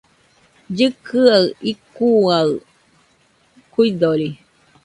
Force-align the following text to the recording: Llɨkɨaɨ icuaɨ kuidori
Llɨkɨaɨ 0.75 1.45
icuaɨ 1.71 2.49
kuidori 3.73 4.29